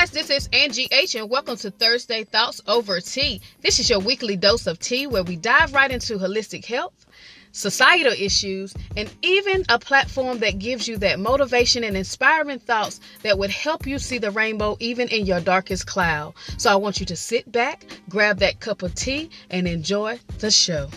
[0.00, 3.40] guys, this is Angie H, and welcome to Thursday Thoughts Over Tea.
[3.60, 7.06] This is your weekly dose of tea where we dive right into holistic health,
[7.52, 13.38] societal issues, and even a platform that gives you that motivation and inspiring thoughts that
[13.38, 16.34] would help you see the rainbow even in your darkest cloud.
[16.58, 20.50] So I want you to sit back, grab that cup of tea, and enjoy the
[20.50, 20.88] show.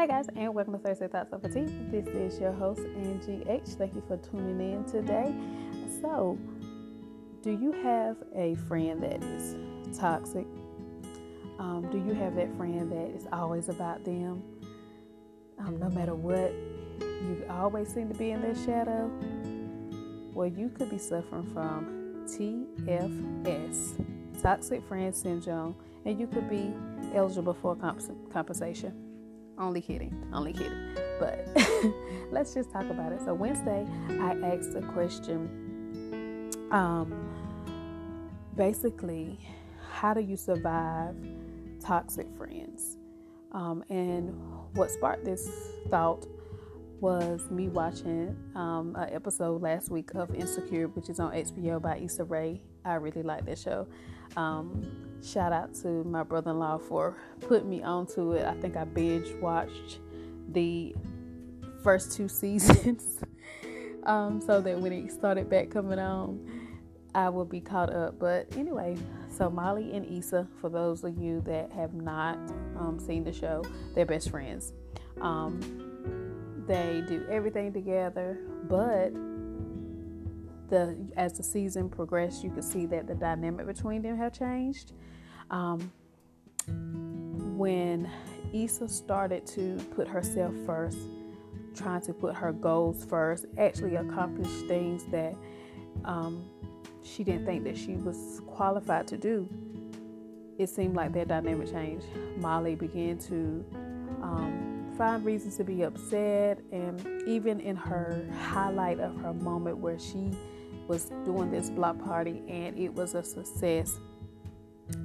[0.00, 1.66] Hey guys, and welcome to Thursday Thoughts Over Tea.
[1.90, 3.68] This is your host, Angie H.
[3.76, 5.30] Thank you for tuning in today.
[6.00, 6.38] So,
[7.42, 9.56] do you have a friend that is
[9.98, 10.46] toxic?
[11.58, 14.42] Um, do you have that friend that is always about them?
[15.58, 16.50] Um, no matter what,
[17.02, 19.10] you always seem to be in their shadow?
[20.32, 24.02] Well, you could be suffering from TFS,
[24.40, 25.76] toxic friend syndrome,
[26.06, 26.72] and you could be
[27.14, 29.09] eligible for comp- compensation.
[29.60, 30.96] Only kidding, only kidding.
[31.20, 31.46] But
[32.30, 33.20] let's just talk about it.
[33.20, 36.50] So, Wednesday, I asked a question.
[36.70, 37.12] Um,
[38.56, 39.38] basically,
[39.92, 41.14] how do you survive
[41.78, 42.96] toxic friends?
[43.52, 44.34] Um, and
[44.74, 45.50] what sparked this
[45.90, 46.26] thought
[47.00, 51.98] was me watching um, an episode last week of Insecure, which is on HBO by
[51.98, 52.62] Issa Rae.
[52.84, 53.86] I really like that show.
[54.36, 54.86] Um,
[55.22, 58.46] shout out to my brother in law for putting me onto it.
[58.46, 59.98] I think I binge watched
[60.48, 60.94] the
[61.82, 63.22] first two seasons
[64.04, 66.40] um, so that when it started back coming on,
[67.14, 68.18] I will be caught up.
[68.18, 68.96] But anyway,
[69.28, 72.36] so Molly and Issa, for those of you that have not
[72.78, 74.72] um, seen the show, they're best friends.
[75.20, 75.60] Um,
[76.66, 78.38] they do everything together,
[78.68, 79.12] but
[80.70, 84.92] the as the season progressed, you could see that the dynamic between them have changed.
[85.50, 85.92] Um,
[87.56, 88.08] when
[88.54, 90.98] Issa started to put herself first,
[91.74, 95.34] trying to put her goals first, actually accomplish things that
[96.04, 96.44] um,
[97.02, 99.48] she didn't think that she was qualified to do,
[100.58, 102.06] it seemed like their dynamic changed.
[102.36, 103.64] Molly began to
[104.22, 109.98] um, find reasons to be upset, and even in her highlight of her moment where
[109.98, 110.30] she
[110.90, 113.98] was doing this block party and it was a success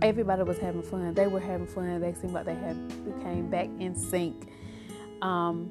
[0.01, 1.13] everybody was having fun.
[1.13, 2.01] They were having fun.
[2.01, 4.49] They seemed like they had became back in sync.
[5.21, 5.69] Um,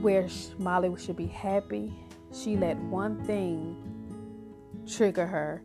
[0.00, 0.26] where
[0.58, 1.92] Molly should be happy,
[2.32, 3.76] she let one thing
[4.86, 5.62] trigger her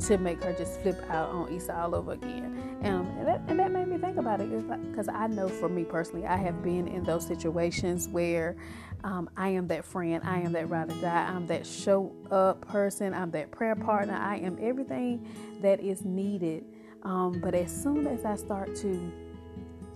[0.00, 2.78] to make her just flip out on Issa all over again.
[2.82, 5.68] Um, and, that, and that made me think about it because like, I know for
[5.68, 8.56] me personally, I have been in those situations where
[9.04, 12.66] um, I am that friend, I am that ride or die, I'm that show up
[12.68, 15.26] person, I'm that prayer partner, I am everything
[15.62, 16.64] that is needed.
[17.02, 19.12] Um, but as soon as I start to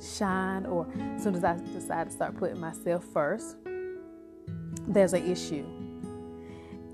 [0.00, 3.56] shine, or as soon as I decide to start putting myself first,
[4.86, 5.64] there's an issue,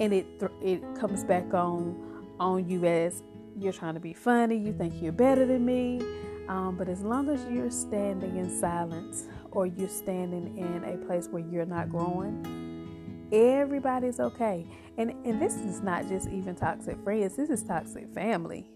[0.00, 0.26] and it
[0.62, 3.22] it comes back on on you as
[3.58, 6.00] you're trying to be funny, you think you're better than me.
[6.48, 11.28] Um, but as long as you're standing in silence or you're standing in a place
[11.28, 14.66] where you're not growing, everybody's okay.
[14.98, 18.70] And and this is not just even toxic friends, this is toxic family.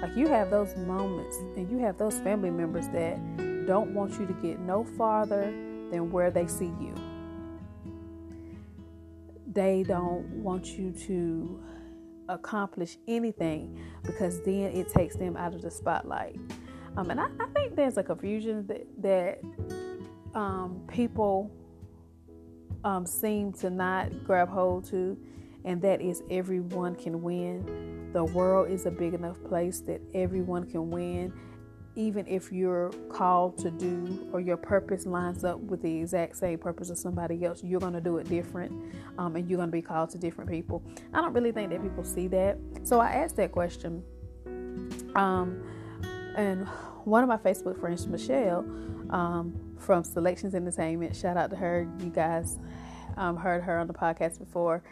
[0.00, 3.18] Like you have those moments and you have those family members that
[3.66, 5.44] don't want you to get no farther
[5.90, 6.94] than where they see you.
[9.46, 11.62] They don't want you to
[12.28, 16.38] accomplish anything because then it takes them out of the spotlight.
[16.96, 19.40] Um, and I, I, think there's a confusion that, that
[20.34, 21.50] um, people
[22.84, 25.16] um, seem to not grab hold to,
[25.64, 28.10] and that is everyone can win.
[28.12, 31.32] The world is a big enough place that everyone can win,
[31.94, 36.58] even if you're called to do or your purpose lines up with the exact same
[36.58, 38.72] purpose of somebody else, you're going to do it different
[39.18, 40.82] um, and you're going to be called to different people.
[41.12, 42.58] I don't really think that people see that.
[42.84, 44.02] So I asked that question.
[45.14, 45.62] Um,
[46.36, 46.66] and
[47.04, 48.60] one of my Facebook friends, Michelle,
[49.10, 51.88] um, from Selections Entertainment, shout out to her.
[52.00, 52.58] You guys
[53.16, 54.82] um, heard her on the podcast before.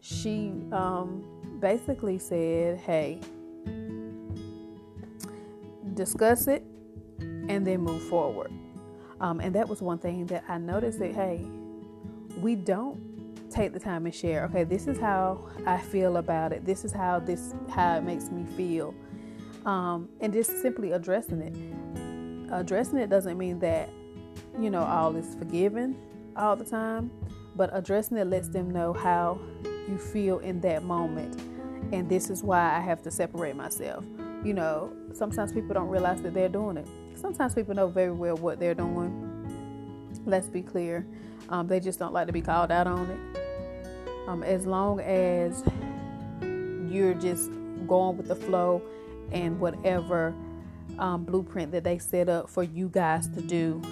[0.00, 3.20] She um, basically said, Hey,
[5.94, 6.62] discuss it,
[7.20, 8.52] and then move forward.
[9.20, 11.46] Um, and that was one thing that I noticed that, hey,
[12.38, 13.14] we don't
[13.50, 16.66] take the time and share, okay, this is how I feel about it.
[16.66, 18.94] This is how this how it makes me feel.
[19.64, 22.52] Um, and just simply addressing it.
[22.52, 23.88] Addressing it doesn't mean that,
[24.60, 25.96] you know, all is forgiven
[26.36, 27.10] all the time,
[27.56, 29.40] but addressing it lets them know how
[29.88, 31.40] you feel in that moment.
[31.92, 34.04] And this is why I have to separate myself
[34.44, 36.86] you know, sometimes people don't realize that they're doing it.
[37.16, 40.20] sometimes people know very well what they're doing.
[40.26, 41.06] Let's be clear.
[41.48, 44.28] Um, they just don't like to be called out on it.
[44.28, 45.64] Um, as long as
[46.92, 47.50] you're just
[47.86, 48.82] going with the flow
[49.34, 50.34] and whatever
[50.98, 53.82] um, blueprint that they set up for you guys to do,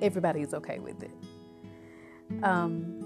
[0.00, 1.10] everybody's okay with it.
[2.42, 3.00] Um,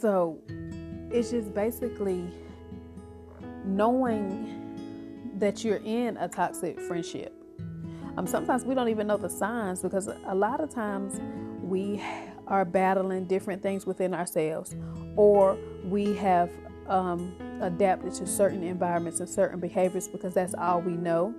[0.00, 0.38] so
[1.10, 2.30] it's just basically
[3.64, 7.32] knowing that you're in a toxic friendship.
[8.16, 11.20] Um, sometimes we don't even know the signs because a lot of times
[11.62, 12.02] we
[12.46, 14.74] are battling different things within ourselves,
[15.16, 16.50] or we have
[16.88, 21.34] um, adapted to certain environments and certain behaviors because that's all we know.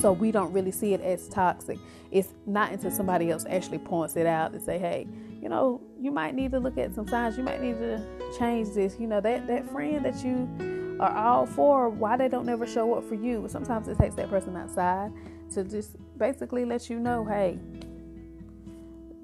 [0.00, 1.78] So we don't really see it as toxic.
[2.10, 5.06] It's not until somebody else actually points it out and say, "Hey,
[5.40, 7.36] you know, you might need to look at some signs.
[7.36, 8.04] You might need to
[8.38, 8.96] change this.
[8.98, 12.94] You know, that that friend that you are all for, why they don't never show
[12.94, 13.46] up for you.
[13.48, 15.12] Sometimes it takes that person outside
[15.54, 17.58] to just basically let you know, hey,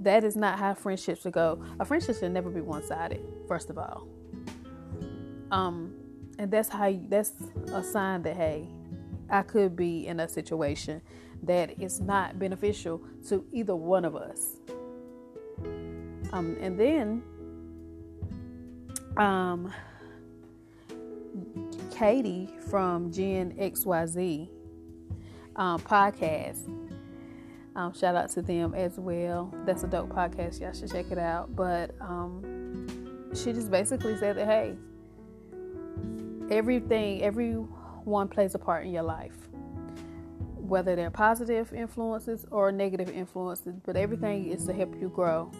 [0.01, 1.63] that is not how friendships should go.
[1.81, 4.07] A friendship should never be one sided, first of all.
[5.51, 5.95] Um,
[6.39, 7.33] and that's how that's
[7.73, 8.69] a sign that hey,
[9.31, 11.03] I could be in a situation
[11.43, 14.57] that is not beneficial to either one of us.
[16.33, 17.23] Um, and then
[19.17, 19.73] um,
[21.91, 24.49] Katie from Gen XYZ
[25.57, 26.69] um, podcast.
[27.75, 29.55] Um, shout out to them as well.
[29.65, 30.61] That's a dope podcast.
[30.61, 31.55] Y'all should check it out.
[31.55, 34.77] But um, she just basically said that hey,
[36.51, 39.37] everything, everyone plays a part in your life,
[40.55, 43.81] whether they're positive influences or negative influences.
[43.85, 45.51] But everything is to help you grow.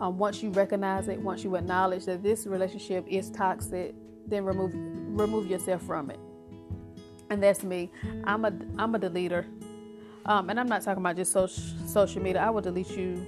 [0.00, 3.94] Um, once you recognize it, once you acknowledge that this relationship is toxic,
[4.26, 6.20] then remove remove yourself from it
[7.30, 7.90] and that's me.
[8.24, 9.46] I'm a I'm a deleter,
[10.24, 12.42] um, and I'm not talking about just social social media.
[12.42, 13.26] I will delete you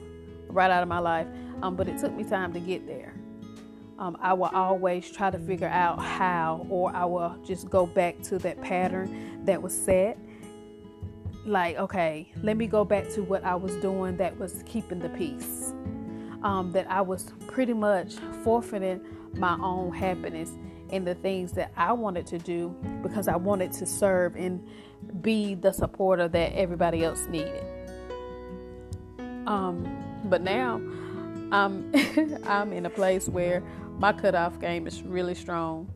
[0.49, 1.27] right out of my life,
[1.63, 3.15] um, but it took me time to get there.
[3.99, 8.23] Um, I will always try to figure out how, or I will just go back
[8.25, 10.19] to that pattern that was set.
[11.45, 15.09] Like, okay, let me go back to what I was doing that was keeping the
[15.09, 15.73] peace.
[16.43, 18.15] Um, that I was pretty much
[18.45, 19.01] forfeiting
[19.35, 20.53] my own happiness
[20.91, 22.69] and the things that I wanted to do
[23.03, 24.65] because I wanted to serve and
[25.21, 27.65] be the supporter that everybody else needed.
[29.49, 30.81] Um, but now
[31.51, 31.91] I'm
[32.47, 33.63] I'm in a place where
[33.99, 35.93] my cutoff game is really strong.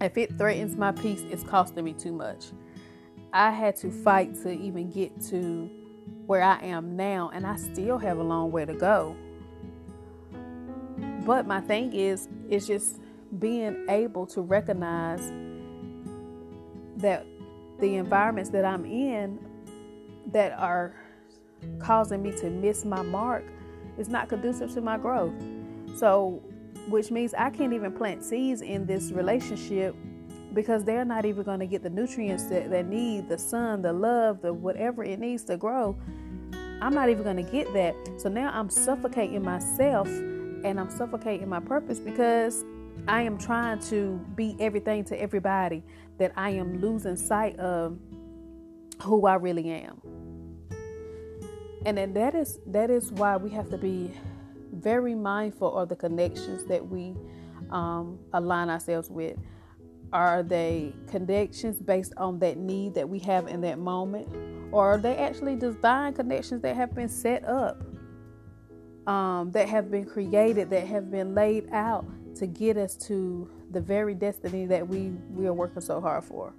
[0.00, 2.46] If it threatens my peace, it's costing me too much.
[3.32, 5.70] I had to fight to even get to
[6.26, 9.16] where I am now, and I still have a long way to go.
[11.24, 13.00] But my thing is, it's just
[13.38, 15.32] being able to recognize
[16.98, 17.26] that
[17.80, 19.38] the environments that I'm in
[20.26, 20.94] that are
[21.78, 23.44] causing me to miss my mark
[23.96, 25.34] is not conducive to my growth.
[25.96, 26.42] So,
[26.88, 29.94] which means I can't even plant seeds in this relationship
[30.54, 33.92] because they're not even going to get the nutrients that they need the sun, the
[33.92, 35.96] love, the whatever it needs to grow.
[36.80, 37.94] I'm not even going to get that.
[38.18, 42.64] So now I'm suffocating myself and I'm suffocating my purpose because
[43.06, 45.82] I am trying to be everything to everybody
[46.18, 47.98] that I am losing sight of
[49.02, 50.00] who I really am.
[51.86, 54.10] And then that is that is why we have to be
[54.72, 57.14] very mindful of the connections that we
[57.70, 59.36] um, align ourselves with.
[60.12, 64.28] Are they connections based on that need that we have in that moment?
[64.72, 67.82] Or are they actually divine connections that have been set up,
[69.06, 72.06] um, that have been created, that have been laid out
[72.36, 76.54] to get us to the very destiny that we we are working so hard for.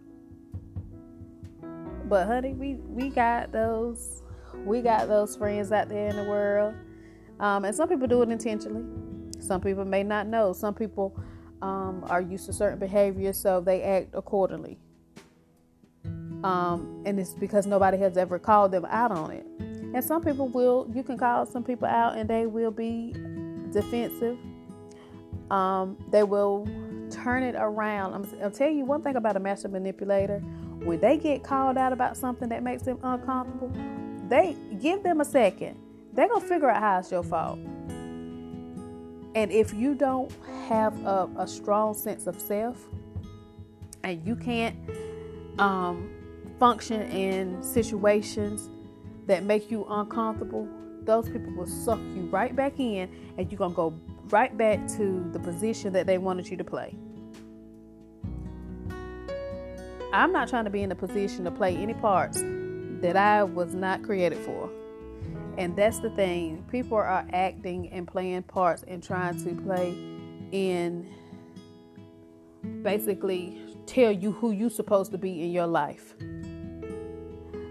[2.05, 4.21] But honey, we we got those
[4.65, 6.75] we got those friends out there in the world,
[7.39, 8.83] um, and some people do it intentionally.
[9.39, 10.53] Some people may not know.
[10.53, 11.17] Some people
[11.61, 14.77] um, are used to certain behaviors, so they act accordingly.
[16.43, 19.45] Um, and it's because nobody has ever called them out on it.
[19.59, 23.13] And some people will, you can call some people out and they will be
[23.71, 24.37] defensive
[25.51, 26.67] um, they will
[27.09, 28.13] turn it around.
[28.13, 30.39] I'm, I'll tell you one thing about a master manipulator.
[30.83, 33.71] When they get called out about something that makes them uncomfortable,
[34.29, 35.77] they give them a second.
[36.19, 37.59] They're gonna figure out how it's your fault.
[39.35, 40.29] And if you don't
[40.67, 42.89] have a, a strong sense of self,
[44.03, 44.75] and you can't
[45.59, 46.11] um,
[46.59, 48.69] function in situations
[49.27, 50.67] that make you uncomfortable,
[51.03, 55.25] those people will suck you right back in, and you're gonna go right back to
[55.31, 56.97] the position that they wanted you to play.
[60.11, 62.43] I'm not trying to be in a position to play any parts
[62.99, 64.69] that I was not created for.
[65.59, 66.65] And that's the thing.
[66.71, 69.89] People are acting and playing parts and trying to play
[70.53, 71.05] in
[72.81, 76.15] basically tell you who you're supposed to be in your life.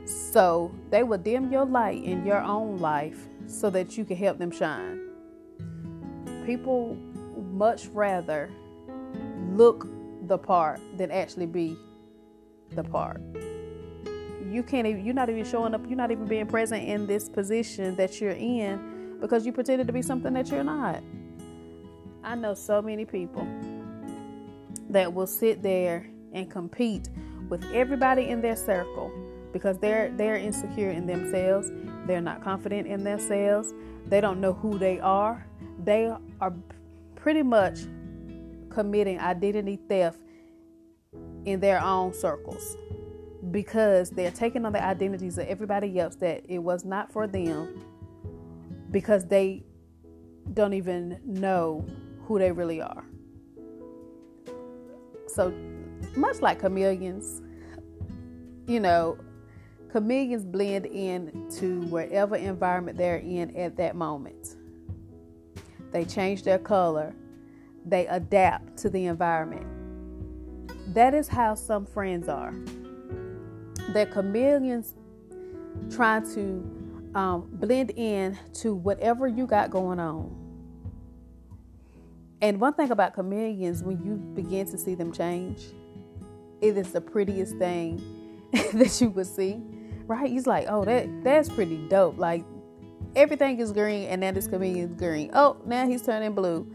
[0.05, 4.37] So they will dim your light in your own life so that you can help
[4.37, 5.01] them shine.
[6.45, 6.95] People
[7.53, 8.51] much rather
[9.53, 9.89] look
[10.27, 11.75] the part than actually be
[12.73, 13.23] the part.
[14.51, 17.29] You can't even, you're not even showing up, you're not even being present in this
[17.29, 21.03] position that you're in because you pretended to be something that you're not.
[22.25, 23.47] I know so many people
[24.89, 27.09] that will sit there and compete
[27.49, 29.13] with everybody in their circle
[29.53, 31.71] because they're they're insecure in themselves.
[32.07, 33.75] They're not confident in themselves.
[34.07, 35.47] They don't know who they are.
[35.85, 36.55] They are
[37.17, 37.81] pretty much
[38.71, 40.21] committing identity theft
[41.45, 42.77] in their own circles
[43.51, 47.85] because they're taking on the identities of everybody else that it was not for them
[48.91, 49.65] because they
[50.55, 51.85] don't even know
[52.25, 53.05] who they really are.
[55.29, 55.53] So,
[56.17, 57.43] much like chameleons,
[58.67, 59.19] you know,
[59.93, 64.57] chameleons blend in to wherever environment they're in at that moment.
[65.93, 67.15] They change their color,
[67.85, 69.67] they adapt to the environment.
[70.95, 72.55] That is how some friends are.
[73.93, 74.95] They're chameleons
[75.91, 76.79] trying to
[77.15, 80.35] um, blend in to whatever you got going on.
[82.41, 85.63] And one thing about chameleons, when you begin to see them change,
[86.61, 88.01] it is the prettiest thing
[88.53, 89.61] that you would see,
[90.07, 90.31] right?
[90.31, 92.19] He's like, oh, that that's pretty dope.
[92.19, 92.45] Like
[93.17, 95.31] everything is green, and now this chameleon is green.
[95.33, 96.73] Oh, now he's turning blue.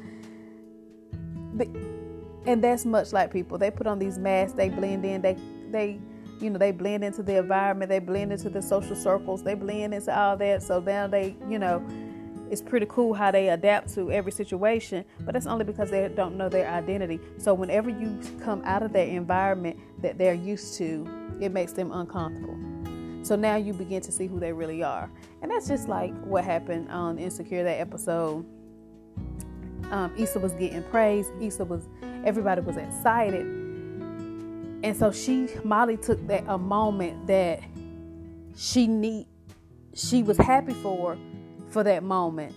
[2.45, 3.57] And that's much like people.
[3.57, 4.53] They put on these masks.
[4.57, 5.21] They blend in.
[5.21, 5.37] They
[5.69, 5.99] they
[6.43, 7.89] you know they blend into the environment.
[7.89, 9.43] They blend into the social circles.
[9.43, 10.61] They blend into all that.
[10.61, 11.85] So now they you know
[12.51, 16.37] it's pretty cool how they adapt to every situation, but that's only because they don't
[16.37, 17.19] know their identity.
[17.37, 21.07] So whenever you come out of that environment that they're used to,
[21.41, 22.55] it makes them uncomfortable.
[23.23, 25.09] So now you begin to see who they really are.
[25.41, 28.45] And that's just like what happened on Insecure that episode.
[29.89, 31.31] Um, Issa was getting praised.
[31.41, 31.87] Issa was
[32.23, 33.62] everybody was excited.
[34.83, 37.61] And so she Molly took that a moment that
[38.55, 39.27] she need
[39.95, 41.17] she was happy for
[41.69, 42.53] for that moment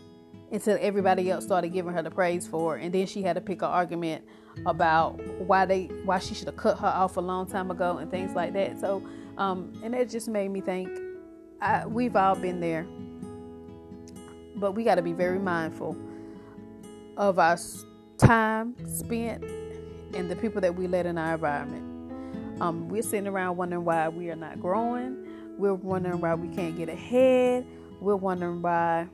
[0.51, 2.85] until everybody else started giving her the praise for it.
[2.85, 4.25] And then she had to pick an argument
[4.65, 8.11] about why they why she should have cut her off a long time ago and
[8.11, 8.79] things like that.
[8.81, 9.03] So
[9.39, 10.89] um, and it just made me think
[11.61, 12.87] I, we've all been there,
[14.57, 15.97] but we got to be very mindful
[17.17, 17.59] of our
[18.19, 19.45] time spent
[20.15, 21.86] and the people that we let in our environment.
[22.61, 25.27] Um, we're sitting around wondering why we are not growing.
[25.59, 27.67] We're wondering why we can't get ahead.
[28.01, 29.09] We're wondering why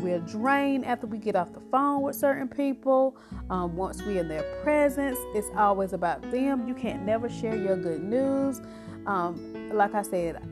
[0.00, 3.16] we're drained after we get off the phone with certain people.
[3.50, 6.66] Um, once we're in their presence, it's always about them.
[6.68, 8.60] You can't never share your good news.
[9.06, 10.42] Um, like I said,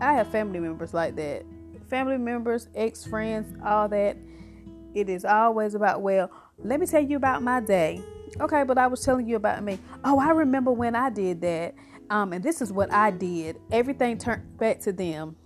[0.00, 1.44] I have family members like that.
[1.88, 4.16] Family members, ex friends, all that.
[4.94, 8.02] It is always about, well, let me tell you about my day.
[8.40, 9.78] Okay, but I was telling you about me.
[10.04, 11.74] Oh, I remember when I did that.
[12.10, 13.58] Um, and this is what I did.
[13.70, 15.36] Everything turned back to them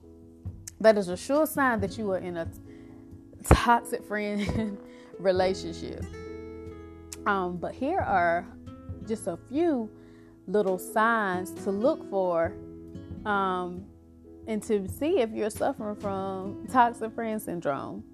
[0.81, 2.49] that is a sure sign that you are in a
[3.45, 4.79] toxic friend
[5.19, 6.05] relationship.
[7.27, 8.47] Um, but here are
[9.07, 9.91] just a few
[10.47, 12.55] little signs to look for
[13.27, 13.85] um,
[14.47, 18.05] and to see if you're suffering from toxic friend syndrome.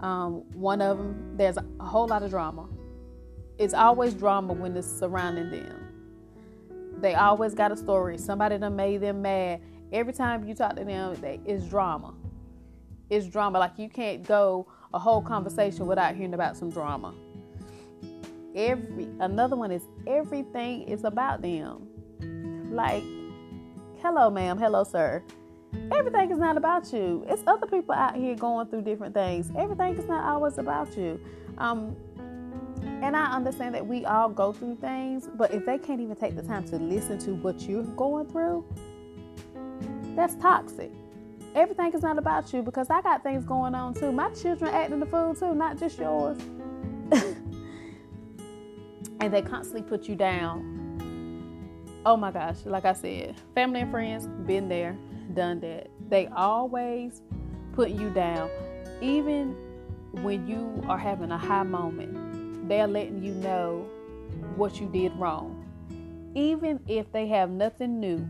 [0.00, 2.68] Um, one of them, there's a whole lot of drama.
[3.58, 5.84] It's always drama when it's surrounding them.
[7.00, 8.18] They always got a story.
[8.18, 9.60] Somebody done made them mad
[9.92, 12.12] Every time you talk to them, it's drama.
[13.08, 13.58] It's drama.
[13.58, 17.14] Like you can't go a whole conversation without hearing about some drama.
[18.54, 21.88] Every another one is everything is about them.
[22.70, 23.02] Like,
[24.02, 25.22] hello, ma'am, hello, sir.
[25.90, 27.24] Everything is not about you.
[27.28, 29.50] It's other people out here going through different things.
[29.56, 31.18] Everything is not always about you.
[31.56, 31.96] Um,
[32.82, 36.36] and I understand that we all go through things, but if they can't even take
[36.36, 38.64] the time to listen to what you're going through,
[40.16, 40.90] that's toxic.
[41.54, 44.12] Everything is not about you because I got things going on too.
[44.12, 46.38] My children acting the fool too, not just yours.
[49.20, 50.74] and they constantly put you down.
[52.04, 54.96] Oh my gosh, like I said, family and friends, been there,
[55.34, 55.88] done that.
[56.08, 57.22] They always
[57.72, 58.50] put you down.
[59.00, 59.54] Even
[60.22, 62.17] when you are having a high moment,
[62.68, 63.88] they're letting you know
[64.56, 65.64] what you did wrong.
[66.34, 68.24] even if they have nothing new,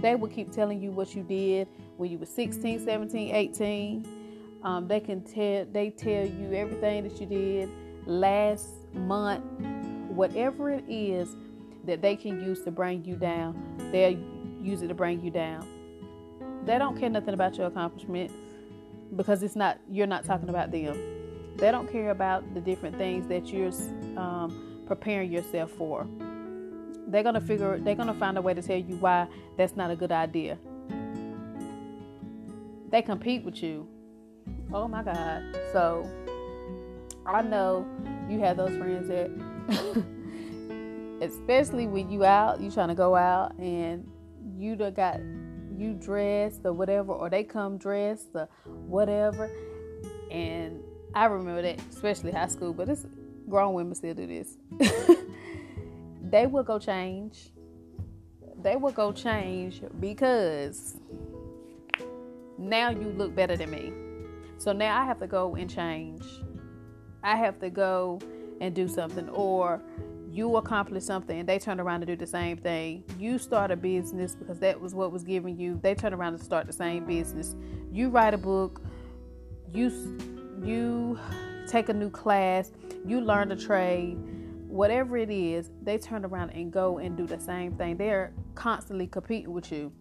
[0.00, 4.08] they will keep telling you what you did when you were 16, 17, 18.
[4.62, 7.68] Um, they can tell they tell you everything that you did
[8.06, 9.44] last month,
[10.08, 11.36] whatever it is
[11.84, 13.60] that they can use to bring you down.
[13.90, 14.18] They'll
[14.62, 15.66] use it to bring you down.
[16.64, 18.34] They don't care nothing about your accomplishments
[19.16, 20.96] because it's not you're not talking about them.
[21.62, 23.70] They don't care about the different things that you're
[24.20, 26.08] um, preparing yourself for.
[27.06, 27.78] They're gonna figure.
[27.78, 30.58] They're gonna find a way to tell you why that's not a good idea.
[32.90, 33.86] They compete with you.
[34.74, 35.56] Oh my God!
[35.72, 36.10] So
[37.24, 37.86] I know
[38.28, 39.30] you have those friends that,
[41.20, 44.04] especially when you out, you trying to go out and
[44.58, 45.20] you done got
[45.76, 49.48] you dressed or whatever, or they come dressed or whatever.
[50.28, 50.82] And
[51.14, 53.06] I remember that, especially high school, but it's
[53.48, 54.56] grown women still do this.
[56.22, 57.50] they will go change.
[58.62, 60.96] They will go change because
[62.58, 63.92] now you look better than me.
[64.58, 66.24] So now I have to go and change.
[67.22, 68.20] I have to go
[68.60, 69.82] and do something, or
[70.30, 73.04] you accomplish something and they turn around to do the same thing.
[73.18, 75.78] You start a business because that was what was given you.
[75.82, 77.54] They turn around and start the same business.
[77.92, 78.80] You write a book.
[79.74, 79.90] You
[80.64, 81.18] you
[81.66, 82.72] take a new class.
[83.06, 84.16] You learn a trade.
[84.68, 87.96] Whatever it is, they turn around and go and do the same thing.
[87.96, 89.92] They're constantly competing with you,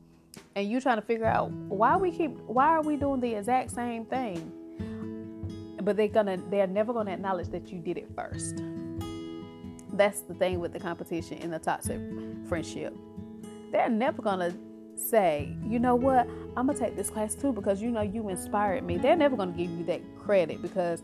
[0.56, 3.72] and you trying to figure out why we keep why are we doing the exact
[3.72, 4.52] same thing?
[5.82, 8.62] But they're gonna they're never gonna acknowledge that you did it first
[9.94, 12.00] that's the thing with the competition in the toxic
[12.48, 12.96] friendship.
[13.72, 14.54] They're never gonna
[15.02, 18.84] say, you know what, I'm gonna take this class too because you know you inspired
[18.84, 18.98] me.
[18.98, 21.04] They're never gonna give you that credit because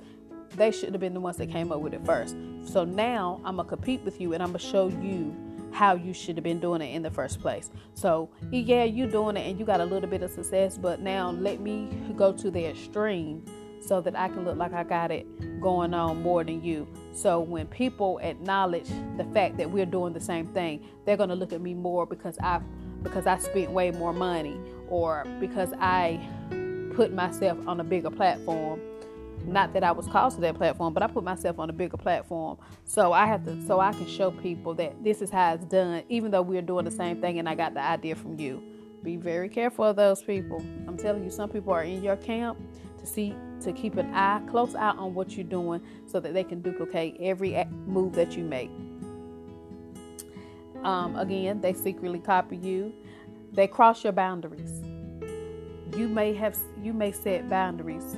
[0.56, 2.36] they should have been the ones that came up with it first.
[2.64, 5.36] So now I'm gonna compete with you and I'm gonna show you
[5.72, 7.70] how you should have been doing it in the first place.
[7.94, 11.32] So yeah, you're doing it and you got a little bit of success, but now
[11.32, 13.46] let me go to the extreme
[13.80, 16.88] so that I can look like I got it going on more than you.
[17.14, 21.54] So when people acknowledge the fact that we're doing the same thing, they're to look
[21.54, 22.60] at me more because I
[23.08, 26.20] because I spent way more money or because I
[26.94, 28.82] put myself on a bigger platform.
[29.46, 31.96] Not that I was called to that platform, but I put myself on a bigger
[31.96, 32.58] platform.
[32.86, 36.04] So I have to so I can show people that this is how it's done
[36.10, 38.62] even though we're doing the same thing and I got the idea from you.
[39.04, 40.60] Be very careful of those people.
[40.88, 42.58] I'm telling you some people are in your camp
[43.00, 46.44] to see to keep an eye, close eye on what you're doing so that they
[46.44, 48.72] can duplicate every move that you make.
[50.84, 52.94] Um, again, they secretly copy you.
[53.54, 54.82] They cross your boundaries.
[55.96, 58.16] You may have you may set boundaries.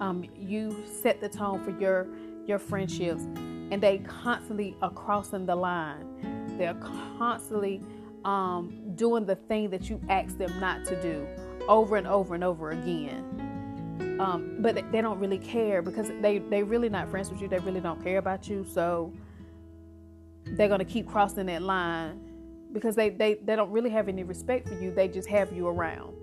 [0.00, 2.06] Um, you set the tone for your
[2.46, 6.56] your friendships, and they constantly are crossing the line.
[6.58, 6.80] They're
[7.18, 7.82] constantly
[8.24, 11.26] um, doing the thing that you ask them not to do
[11.68, 13.46] over and over and over again
[14.18, 17.48] um, but they don't really care because they they really not friends with you.
[17.48, 18.64] They really don't care about you.
[18.68, 19.12] So
[20.52, 22.20] they're gonna keep crossing that line
[22.72, 24.92] because they they they don't really have any respect for you.
[24.92, 26.14] They just have you around.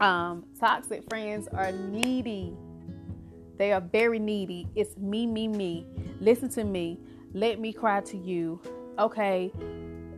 [0.00, 2.56] Um, toxic friends are needy.
[3.56, 4.68] They are very needy.
[4.76, 5.86] It's me, me, me.
[6.20, 7.00] Listen to me.
[7.34, 8.60] Let me cry to you.
[8.98, 9.50] Okay,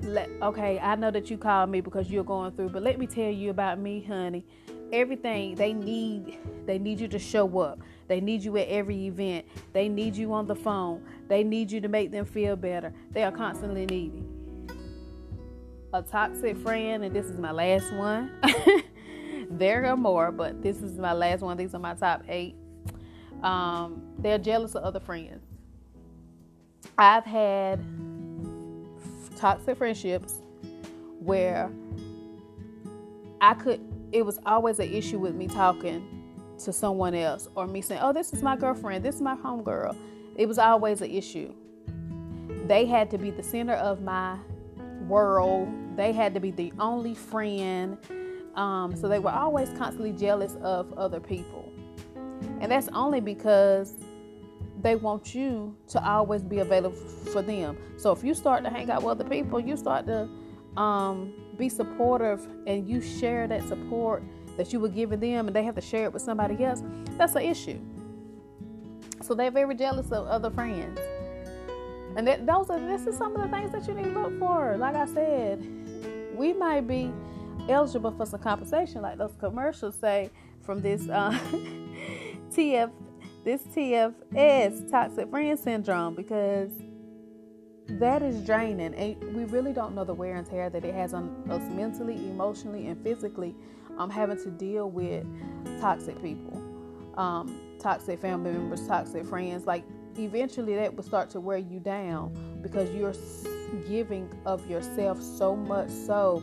[0.03, 3.07] let, okay, I know that you called me because you're going through, but let me
[3.07, 4.45] tell you about me, honey
[4.93, 9.47] everything they need they need you to show up they need you at every event.
[9.73, 11.01] They need you on the phone.
[11.29, 12.93] They need you to make them feel better.
[13.13, 14.25] They are constantly needy
[15.93, 18.33] a toxic friend and this is my last one.
[19.51, 21.57] There are more but this is my last one.
[21.57, 22.55] These are my top eight.
[23.43, 25.45] Um, they're jealous of other friends.
[26.99, 27.81] I've had
[29.37, 30.35] toxic friendships
[31.21, 31.71] where
[33.41, 33.81] i could
[34.13, 36.20] it was always an issue with me talking
[36.65, 39.97] to someone else or me saying, Oh, this is my girlfriend, this is my homegirl.
[40.37, 41.55] It was always an issue.
[42.67, 44.39] They had to be the center of my
[45.07, 47.99] world, they had to be the only friend.
[48.55, 51.73] Um, so they were always constantly jealous of other people.
[52.61, 53.95] And that's only because
[54.83, 57.77] they want you to always be available for them.
[57.97, 60.29] So if you start to hang out with other people, you start to
[60.77, 64.23] um, be supportive and you share that support
[64.61, 66.83] that you were giving them and they have to share it with somebody else,
[67.17, 67.81] that's an issue.
[69.23, 71.01] So they're very jealous of other friends.
[72.15, 74.39] And that, those are this is some of the things that you need to look
[74.39, 74.77] for.
[74.77, 75.67] Like I said,
[76.35, 77.11] we might be
[77.71, 80.29] eligible for some compensation, like those commercials say
[80.61, 81.31] from this uh,
[82.51, 82.91] TF
[83.43, 86.71] this TFS toxic friend syndrome because
[87.89, 91.15] that is draining and we really don't know the wear and tear that it has
[91.15, 93.55] on us mentally emotionally and physically
[94.01, 95.25] um, having to deal with
[95.81, 96.61] toxic people
[97.21, 99.67] um, toxic family members toxic friends.
[99.67, 99.85] Like
[100.19, 103.15] eventually that will start to wear you down because you're
[103.89, 106.43] giving of yourself so much so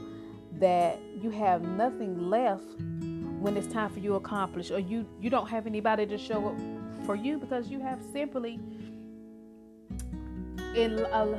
[0.53, 2.79] that you have nothing left
[3.39, 6.47] when it's time for you to accomplish or you you don't have anybody to show
[6.47, 8.59] up for you because you have simply
[10.75, 11.37] in, uh,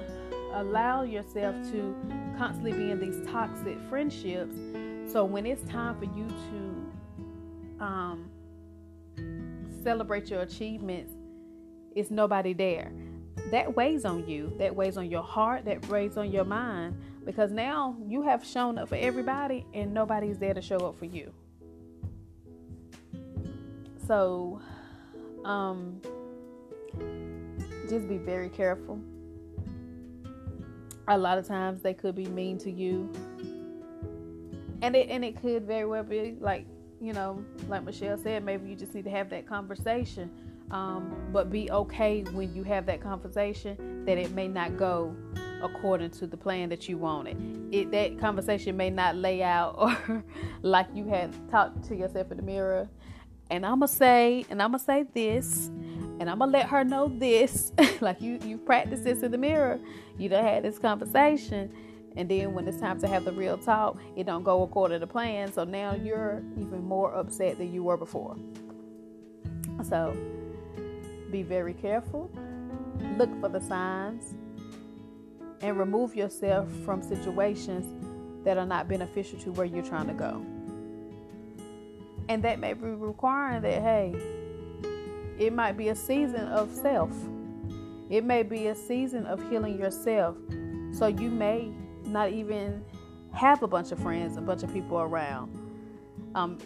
[0.53, 1.95] allow yourself to
[2.37, 4.57] constantly be in these toxic friendships
[5.11, 6.29] so when it's time for you
[7.79, 8.31] to um,
[9.83, 11.13] celebrate your achievements
[11.99, 12.93] it's nobody there.
[13.51, 17.51] That weighs on you that weighs on your heart that weighs on your mind because
[17.51, 21.33] now you have shown up for everybody and nobody's there to show up for you.
[24.07, 24.61] So
[25.45, 26.01] um
[27.89, 29.01] just be very careful.
[31.09, 33.11] A lot of times they could be mean to you
[34.83, 36.67] and it and it could very well be like
[37.01, 40.31] you know like michelle said maybe you just need to have that conversation
[40.71, 45.15] um, but be okay when you have that conversation that it may not go
[45.63, 47.37] according to the plan that you wanted.
[47.73, 50.25] It that conversation may not lay out or
[50.63, 52.89] like you had talked to yourself in the mirror.
[53.51, 55.69] And I'ma say, and I'ma say this,
[56.21, 57.73] and I'm gonna let her know this.
[58.01, 59.81] like you you practice this in the mirror.
[60.19, 61.73] You done had this conversation.
[62.17, 65.07] And then when it's time to have the real talk, it don't go according to
[65.07, 65.53] plan.
[65.53, 68.37] So now you're even more upset than you were before.
[69.85, 70.17] So
[71.31, 72.31] be very careful.
[73.17, 74.35] Look for the signs
[75.61, 80.45] and remove yourself from situations that are not beneficial to where you're trying to go.
[82.29, 84.15] And that may be requiring that, hey,
[85.39, 87.11] it might be a season of self.
[88.11, 90.37] It may be a season of healing yourself.
[90.93, 91.73] So you may
[92.09, 92.85] not even
[93.33, 95.57] have a bunch of friends, a bunch of people around.
[96.35, 96.59] Um,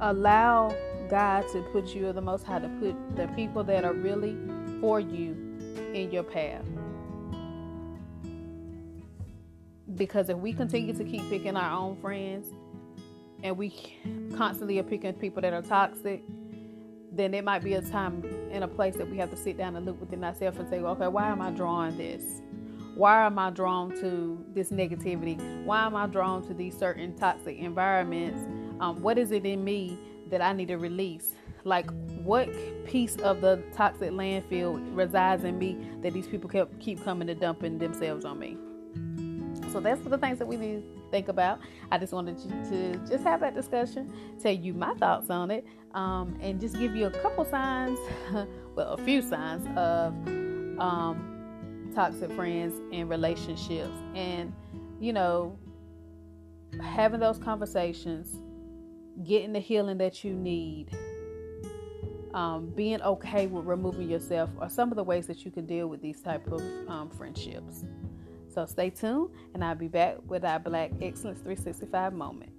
[0.00, 0.74] allow
[1.08, 4.36] God to put you, the Most High to put the people that are really
[4.80, 5.32] for you
[5.92, 6.64] in your path.
[9.94, 12.48] Because if we continue to keep picking our own friends
[13.42, 13.96] and we
[14.36, 16.22] constantly are picking people that are toxic,
[17.12, 19.76] then it might be a time and a place that we have to sit down
[19.76, 22.42] and look within ourselves and say, okay, why am I drawing this?
[22.94, 25.64] Why am I drawn to this negativity?
[25.64, 28.44] Why am I drawn to these certain toxic environments?
[28.80, 29.98] Um, what is it in me
[30.30, 31.34] that I need to release?
[31.64, 31.90] Like,
[32.22, 32.48] what
[32.86, 37.34] piece of the toxic landfill resides in me that these people kept, keep coming to
[37.34, 38.56] dumping themselves on me?
[39.72, 41.58] So that's the things that we need to think about.
[41.90, 46.38] I just wanted to just have that discussion, tell you my thoughts on it, um,
[46.40, 47.98] and just give you a couple signs,
[48.76, 50.14] well, a few signs of
[50.78, 51.33] um,
[51.94, 54.52] toxic friends and relationships, and
[55.00, 55.58] you know,
[56.80, 58.36] having those conversations
[59.22, 60.88] getting the healing that you need,
[62.32, 65.86] um, being okay with removing yourself are some of the ways that you can deal
[65.86, 67.84] with these type of um, friendships.
[68.52, 72.53] So stay tuned, and I'll be back with our Black Excellence 365 moment.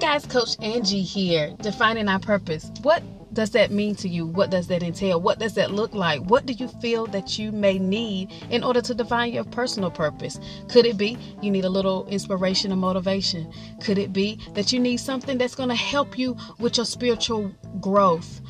[0.00, 2.72] Guys, Coach Angie here, defining our purpose.
[2.80, 3.02] What
[3.34, 4.26] does that mean to you?
[4.26, 5.20] What does that entail?
[5.20, 6.22] What does that look like?
[6.22, 10.40] What do you feel that you may need in order to define your personal purpose?
[10.68, 13.52] Could it be you need a little inspiration and motivation?
[13.82, 17.52] Could it be that you need something that's going to help you with your spiritual
[17.80, 18.40] growth?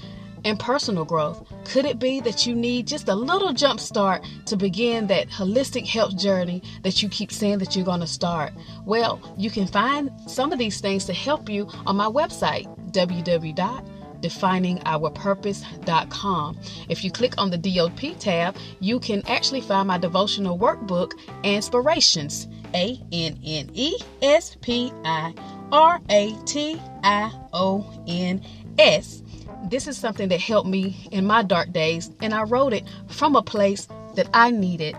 [0.45, 1.50] and personal growth?
[1.65, 5.87] Could it be that you need just a little jump start to begin that holistic
[5.87, 8.53] health journey that you keep saying that you're going to start?
[8.85, 13.87] Well, you can find some of these things to help you on my website, www
[14.21, 16.59] definingourpurpose.com.
[16.91, 22.47] If you click on the DOP tab, you can actually find my devotional workbook, Inspirations.
[22.75, 25.35] A N N E S P I
[25.73, 28.43] R A T I O N
[28.79, 29.20] S.
[29.65, 33.37] This is something that helped me in my dark days, and I wrote it from
[33.37, 34.97] a place that I needed.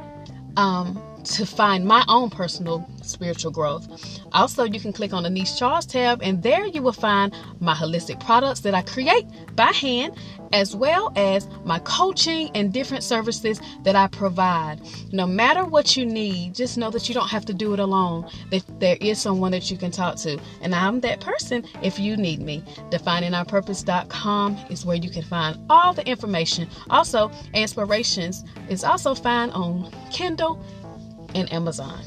[0.58, 3.88] Um, to find my own personal spiritual growth.
[4.34, 7.74] Also, you can click on the Niche Charles tab, and there you will find my
[7.74, 10.16] holistic products that I create by hand,
[10.54, 14.82] as well as my coaching and different services that I provide.
[15.12, 18.30] No matter what you need, just know that you don't have to do it alone,
[18.50, 20.40] that there is someone that you can talk to.
[20.62, 22.64] And I'm that person if you need me.
[22.90, 26.68] DefiningOurPurpose.com is where you can find all the information.
[26.90, 30.64] Also, Inspirations is also found on Kindle
[31.36, 32.04] and Amazon.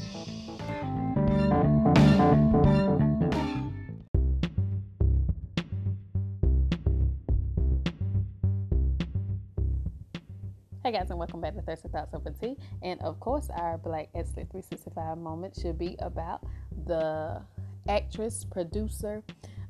[10.83, 12.55] Hey guys, and welcome back to Thursday Thoughts Over Tea.
[12.83, 16.45] And of course, our Black Excellent 365 moment should be about
[16.85, 17.41] the
[17.89, 19.23] actress, producer,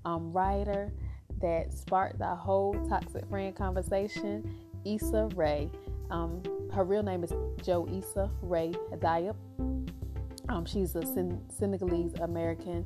[0.03, 0.91] um, writer
[1.39, 5.69] that sparked the whole toxic friend conversation, Issa Rae.
[6.09, 6.41] Um,
[6.73, 9.35] her real name is Jo Issa Rae Diop.
[10.49, 12.85] Um, she's a Sen- Senegalese American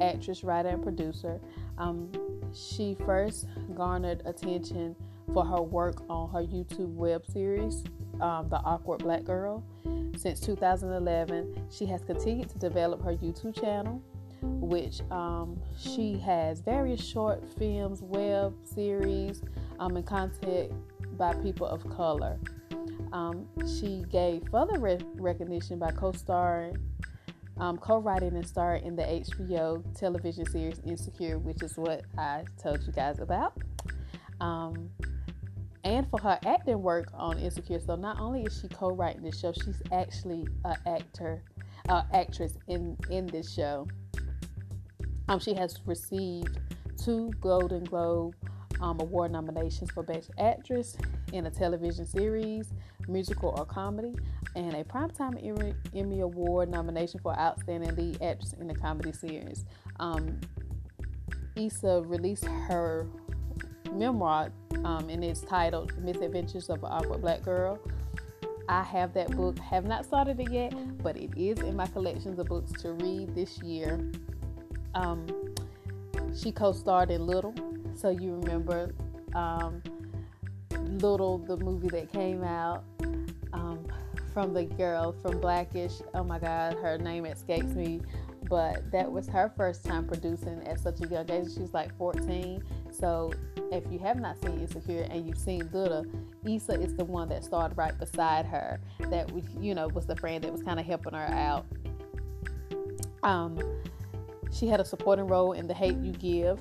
[0.00, 1.40] actress, writer, and producer.
[1.78, 2.10] Um,
[2.52, 4.96] she first garnered attention
[5.32, 7.84] for her work on her YouTube web series,
[8.20, 9.62] um, The Awkward Black Girl.
[10.16, 14.02] Since 2011, she has continued to develop her YouTube channel,
[14.42, 19.42] which um, she has various short films, web series,
[19.78, 20.72] um, and content
[21.20, 22.38] by people of color.
[23.12, 23.46] Um,
[23.78, 26.76] she gave further re- recognition by co starring
[27.58, 32.82] um, co-writing and starring in the HBO television series Insecure, which is what I told
[32.84, 33.52] you guys about.
[34.40, 34.88] Um,
[35.84, 37.80] and for her acting work on Insecure.
[37.80, 41.42] So not only is she co-writing the show, she's actually an actor,
[41.90, 43.86] uh, actress in in this show.
[45.28, 46.58] Um, she has received
[46.96, 48.34] two Golden Globe
[48.80, 50.96] um, Award nominations for Best Actress
[51.32, 52.72] in a television series,
[53.08, 54.14] musical, or comedy,
[54.56, 59.64] and a Primetime Emmy, Award nomination for Outstanding Lead Actress in a Comedy Series.
[59.98, 60.40] Um,
[61.56, 63.06] Issa released her
[63.92, 64.50] memoir,
[64.84, 67.78] um, and it's titled "Misadventures of an Awkward Black Girl."
[68.68, 69.58] I have that book.
[69.58, 73.34] Have not started it yet, but it is in my collections of books to read
[73.34, 74.00] this year.
[74.94, 75.26] Um,
[76.40, 77.54] she co-starred in Little,
[77.94, 78.94] so you remember
[79.34, 79.82] um,
[81.00, 82.84] Little, the movie that came out
[83.52, 83.86] um,
[84.32, 85.94] from the girl from Blackish.
[86.14, 88.00] Oh my God, her name escapes me,
[88.48, 91.54] but that was her first time producing at such a young age.
[91.54, 93.32] She's like 14, so
[93.72, 96.04] if you have not seen Insecure and you've seen Little,
[96.44, 98.80] Issa is the one that started right beside her.
[99.10, 101.66] That you know was the friend that was kind of helping her out.
[103.22, 103.58] Um,
[104.52, 106.58] she had a supporting role in The Hate You Give.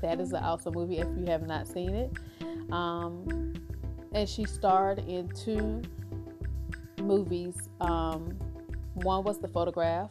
[0.00, 2.12] That is an awesome movie if you have not seen it.
[2.72, 3.54] Um,
[4.12, 5.82] and she starred in two
[7.02, 7.54] movies.
[7.80, 8.36] Um,
[8.94, 10.10] one was The Photograph,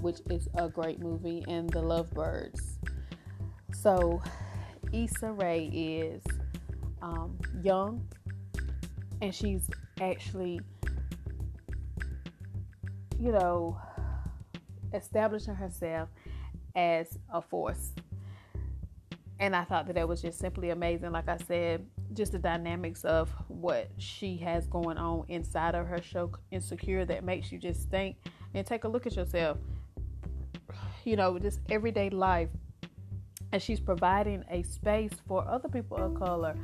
[0.00, 2.78] which is a great movie, and The Lovebirds.
[3.72, 4.22] So
[4.92, 6.22] Issa Rae is
[7.02, 8.06] um, young
[9.22, 9.70] and she's
[10.00, 10.60] actually,
[13.18, 13.80] you know,
[14.92, 16.08] establishing herself
[16.74, 17.92] as a force.
[19.42, 21.10] And I thought that that was just simply amazing.
[21.10, 26.00] Like I said, just the dynamics of what she has going on inside of her
[26.00, 28.14] show, Insecure, that makes you just think
[28.54, 29.58] and take a look at yourself.
[31.04, 32.50] You know, just everyday life
[33.50, 36.54] and she's providing a space for other people of color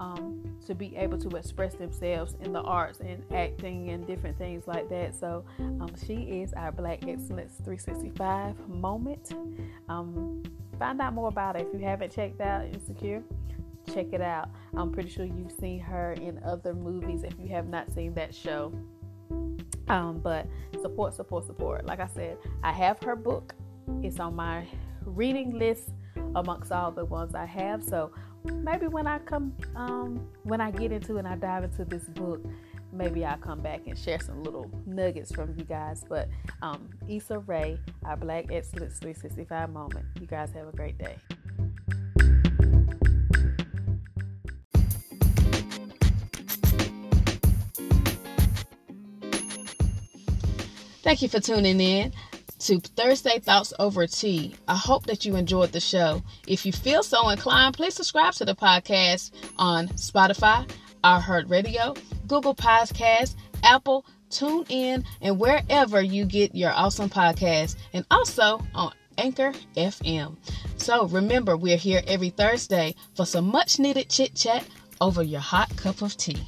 [0.00, 4.66] um, to be able to express themselves in the arts and acting and different things
[4.66, 5.14] like that.
[5.14, 9.34] So um, she is our Black Excellence 365 moment.
[9.88, 10.42] Um,
[10.78, 13.22] find out more about it if you haven't checked out Insecure.
[13.92, 14.50] Check it out.
[14.76, 18.34] I'm pretty sure you've seen her in other movies if you have not seen that
[18.34, 18.72] show.
[19.88, 20.46] Um, but
[20.82, 21.86] support, support, support.
[21.86, 23.54] Like I said, I have her book.
[24.02, 24.66] It's on my
[25.04, 25.90] reading list
[26.34, 27.82] amongst all the ones I have.
[27.82, 28.12] So
[28.44, 32.44] maybe when I come, um, when I get into and I dive into this book,
[32.98, 36.04] maybe I'll come back and share some little nuggets from you guys.
[36.06, 36.28] But
[36.60, 40.04] um, Issa Rae, our Black Excellence 365 moment.
[40.20, 41.16] You guys have a great day.
[51.02, 52.12] Thank you for tuning in
[52.58, 54.54] to Thursday Thoughts Over Tea.
[54.66, 56.22] I hope that you enjoyed the show.
[56.46, 60.68] If you feel so inclined, please subscribe to the podcast on Spotify,
[61.04, 61.96] iHeartRadio,
[62.28, 69.52] Google Podcasts, Apple, TuneIn, and wherever you get your awesome podcasts, and also on Anchor
[69.76, 70.36] FM.
[70.76, 74.64] So remember, we're here every Thursday for some much needed chit chat
[75.00, 76.42] over your hot cup of tea.